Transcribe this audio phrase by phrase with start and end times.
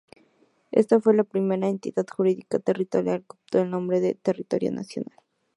[0.71, 5.15] Esta fue la primera entidad jurídica territorial que adoptó el nombre de "territorio nacional".